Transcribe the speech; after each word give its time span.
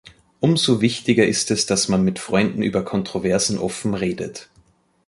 Umso 0.39 0.81
wichtiger 0.81 1.27
ist 1.27 1.51
es, 1.51 1.67
dass 1.67 1.87
man 1.87 2.03
mit 2.03 2.17
Freunden 2.17 2.63
über 2.63 2.83
Kontroversen 2.83 3.59
offen 3.59 3.93
redet. 3.93 4.49